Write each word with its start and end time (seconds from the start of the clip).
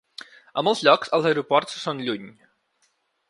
A 0.59 0.63
molts 0.67 0.81
llocs 0.87 1.11
els 1.17 1.27
aeroports 1.31 1.77
són 1.83 2.03
lluny. 2.07 2.27